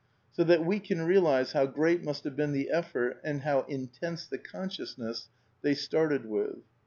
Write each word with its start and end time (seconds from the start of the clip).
So 0.31 0.43
that 0.45 0.65
we 0.65 0.79
can 0.79 1.03
realize 1.03 1.51
how 1.51 1.67
great 1.67 2.03
must 2.03 2.23
have 2.23 2.35
been 2.35 2.53
the 2.53 2.71
effort 2.71 3.21
and 3.23 3.41
how 3.41 3.61
in 3.69 3.85
tense 3.87 4.25
the 4.25 4.39
consciousness 4.39 5.29
they 5.61 5.75
started 5.75 6.25
with. 6.25 6.57